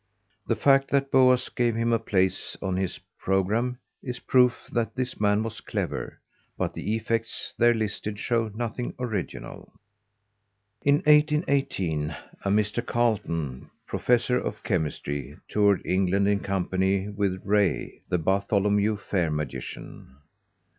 [0.47, 5.19] The fact that Boaz gave him a place on his programme is proof that this
[5.21, 6.19] man was clever,
[6.57, 9.71] but the effects there listed show nothing original.
[10.81, 12.83] In 1818 a Mr.
[12.83, 20.15] Carlton, Professor of Chemistry, toured England in company with Rae, the Bartholomew Fair magician.